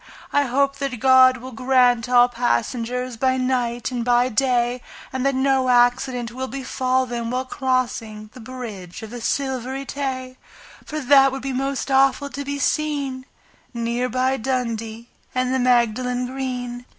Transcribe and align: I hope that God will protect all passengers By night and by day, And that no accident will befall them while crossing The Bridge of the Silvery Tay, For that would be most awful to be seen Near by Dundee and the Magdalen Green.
I 0.33 0.45
hope 0.45 0.77
that 0.77 0.99
God 0.99 1.37
will 1.37 1.53
protect 1.53 2.09
all 2.09 2.27
passengers 2.27 3.17
By 3.17 3.37
night 3.37 3.91
and 3.91 4.03
by 4.03 4.29
day, 4.29 4.81
And 5.13 5.23
that 5.27 5.35
no 5.35 5.69
accident 5.69 6.31
will 6.31 6.47
befall 6.47 7.05
them 7.05 7.29
while 7.29 7.45
crossing 7.45 8.31
The 8.33 8.39
Bridge 8.39 9.03
of 9.03 9.11
the 9.11 9.21
Silvery 9.21 9.85
Tay, 9.85 10.37
For 10.83 10.99
that 11.01 11.31
would 11.31 11.43
be 11.43 11.53
most 11.53 11.91
awful 11.91 12.31
to 12.31 12.43
be 12.43 12.57
seen 12.57 13.27
Near 13.75 14.09
by 14.09 14.37
Dundee 14.37 15.09
and 15.35 15.53
the 15.53 15.59
Magdalen 15.59 16.25
Green. 16.25 16.85